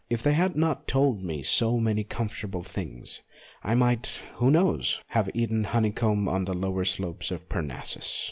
[0.09, 3.21] If they had not told me so many comfortable things,
[3.61, 4.99] I might who knows?
[5.09, 8.19] have eaten honeycomb on the lower slopes of Parnassus.